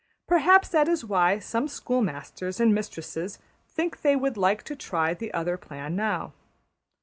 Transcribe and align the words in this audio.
Perhaps 0.25 0.69
that 0.69 0.87
is 0.87 1.05
why 1.05 1.37
some 1.37 1.67
schoolmasters 1.67 2.59
and 2.59 2.73
mistresses 2.73 3.37
think 3.67 4.01
they 4.01 4.15
would 4.15 4.35
like 4.35 4.63
to 4.63 4.75
try 4.75 5.13
the 5.13 5.31
other 5.31 5.57
plan 5.57 5.95
now. 5.95 6.33